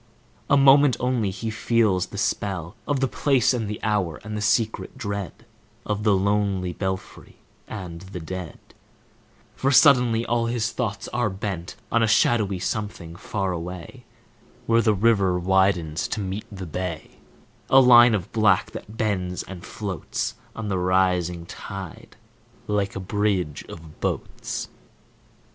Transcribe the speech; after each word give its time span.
A 0.49 0.57
moment 0.57 0.97
only 0.99 1.29
he 1.29 1.51
feels 1.51 2.07
the 2.07 2.17
spell 2.17 2.75
Of 2.87 3.01
the 3.01 3.07
place 3.07 3.53
and 3.53 3.67
the 3.67 3.79
hour, 3.83 4.19
and 4.23 4.35
the 4.35 4.41
secret 4.41 4.97
dread 4.97 5.45
Of 5.85 6.01
the 6.01 6.15
lonely 6.15 6.73
belfry 6.73 7.35
and 7.67 8.01
the 8.01 8.19
dead; 8.19 8.57
For 9.55 9.69
suddenly 9.69 10.25
all 10.25 10.47
his 10.47 10.71
thoughts 10.71 11.07
are 11.09 11.29
bent 11.29 11.75
On 11.91 12.01
a 12.01 12.07
shadowy 12.07 12.57
something 12.57 13.15
far 13.15 13.51
away, 13.51 14.03
Where 14.65 14.81
the 14.81 14.95
river 14.95 15.37
widens 15.37 16.07
to 16.07 16.19
meet 16.19 16.45
the 16.51 16.65
bay,— 16.65 17.17
A 17.69 17.79
line 17.79 18.15
of 18.15 18.31
black 18.31 18.71
that 18.71 18.97
bends 18.97 19.43
and 19.43 19.63
floats 19.63 20.33
On 20.55 20.67
the 20.67 20.79
rising 20.79 21.45
tide, 21.45 22.15
like 22.65 22.95
a 22.95 22.99
bridge 22.99 23.63
of 23.69 23.99
boats. 23.99 24.67